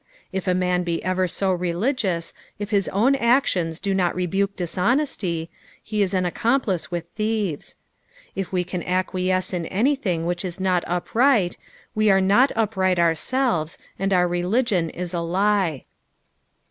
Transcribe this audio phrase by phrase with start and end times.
[0.31, 5.51] If a man be ever so religious, if his own actions do not rebuke dishonesty,
[5.83, 7.75] he is an accomplice with thieves.
[8.33, 11.55] If we can acquiesce in anything which is not upright,
[11.93, 15.85] we are not upright ourselves, and our religion is a lie.